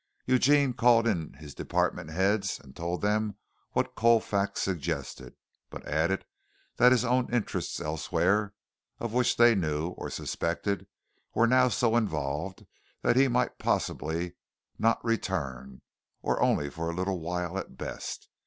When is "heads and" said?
2.09-2.75